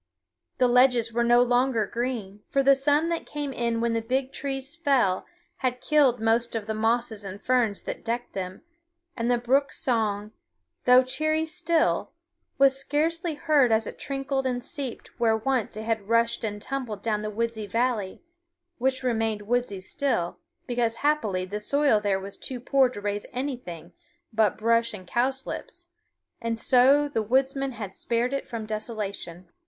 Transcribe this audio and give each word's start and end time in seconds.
The 0.57 0.67
ledges 0.67 1.13
were 1.13 1.23
no 1.23 1.43
longer 1.43 1.85
green, 1.85 2.41
for 2.49 2.63
the 2.63 2.73
sun 2.73 3.09
that 3.09 3.27
came 3.27 3.53
in 3.53 3.81
when 3.81 3.93
the 3.93 4.01
big 4.01 4.31
trees 4.31 4.75
fell 4.75 5.27
had 5.57 5.79
killed 5.79 6.19
most 6.19 6.55
of 6.55 6.65
the 6.65 6.73
mosses 6.73 7.23
and 7.23 7.39
ferns 7.39 7.83
that 7.83 8.03
decked 8.03 8.33
them; 8.33 8.63
and 9.15 9.29
the 9.29 9.37
brook's 9.37 9.79
song, 9.79 10.31
though 10.85 11.03
cheery 11.03 11.45
still, 11.45 12.13
was 12.57 12.75
scarcely 12.79 13.35
heard 13.35 13.71
as 13.71 13.85
it 13.85 13.99
trickled 13.99 14.47
and 14.47 14.65
seeped 14.65 15.09
where 15.19 15.37
once 15.37 15.77
it 15.77 15.83
had 15.83 16.09
rushed 16.09 16.43
and 16.43 16.63
tumbled 16.63 17.03
down 17.03 17.21
the 17.21 17.29
woodsy 17.29 17.67
valley, 17.67 18.23
which 18.79 19.03
remained 19.03 19.43
woodsy 19.43 19.79
still, 19.79 20.39
because 20.65 20.95
happily 21.05 21.45
the 21.45 21.59
soil 21.59 21.99
there 21.99 22.19
was 22.19 22.37
too 22.37 22.59
poor 22.59 22.89
to 22.89 22.99
raise 22.99 23.27
anything 23.33 23.93
but 24.33 24.57
brush 24.57 24.95
and 24.95 25.05
cowslips, 25.07 25.89
and 26.41 26.59
so 26.59 27.07
the 27.07 27.21
woodsmen 27.21 27.73
had 27.73 27.95
spared 27.95 28.33
it 28.33 28.49
from 28.49 28.65
desolation. 28.65 29.47